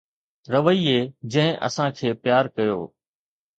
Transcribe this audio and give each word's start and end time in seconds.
رويي 0.53 0.97
جنهن 1.31 1.55
اسان 1.67 1.89
کي 1.97 2.07
پيار 2.23 2.45
ڪيو 2.55 2.79